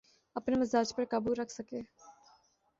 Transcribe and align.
اپنے 0.35 0.55
مزاج 0.55 0.87
پہ 0.95 1.05
قابو 1.11 1.31
رکھ 1.35 1.51
سکے۔ 1.51 1.81